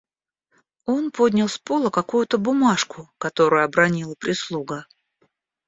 [0.85, 4.87] Он поднял с пола какую-то бумажку, которую обронила прислуга.